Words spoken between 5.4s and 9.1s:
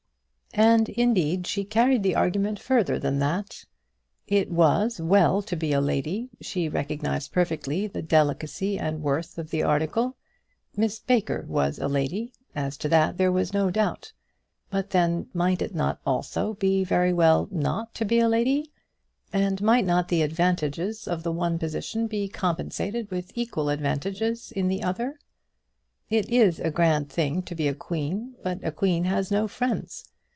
to be a lady. She recognised perfectly the delicacy and